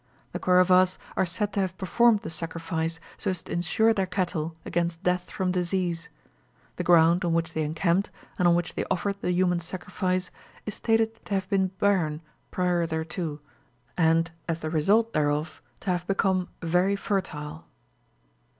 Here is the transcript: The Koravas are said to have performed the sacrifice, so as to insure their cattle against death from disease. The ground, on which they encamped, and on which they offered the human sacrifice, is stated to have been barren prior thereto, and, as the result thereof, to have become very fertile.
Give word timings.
The 0.31 0.39
Koravas 0.39 0.97
are 1.15 1.27
said 1.27 1.53
to 1.53 1.59
have 1.59 1.77
performed 1.77 2.21
the 2.21 2.31
sacrifice, 2.31 2.99
so 3.19 3.29
as 3.29 3.43
to 3.43 3.51
insure 3.51 3.93
their 3.93 4.07
cattle 4.07 4.55
against 4.65 5.03
death 5.03 5.29
from 5.29 5.51
disease. 5.51 6.09
The 6.77 6.83
ground, 6.83 7.23
on 7.23 7.33
which 7.33 7.53
they 7.53 7.61
encamped, 7.61 8.09
and 8.39 8.47
on 8.47 8.55
which 8.55 8.73
they 8.73 8.83
offered 8.89 9.21
the 9.21 9.31
human 9.31 9.59
sacrifice, 9.59 10.31
is 10.65 10.73
stated 10.73 11.23
to 11.25 11.35
have 11.35 11.47
been 11.51 11.67
barren 11.77 12.21
prior 12.49 12.87
thereto, 12.87 13.41
and, 13.95 14.31
as 14.49 14.61
the 14.61 14.71
result 14.71 15.13
thereof, 15.13 15.61
to 15.81 15.91
have 15.91 16.07
become 16.07 16.49
very 16.63 16.95
fertile. 16.95 17.67